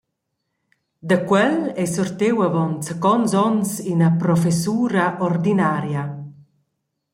[1.09, 6.03] Da quel ei sortiu avon zacons onns ina professura ordinaria.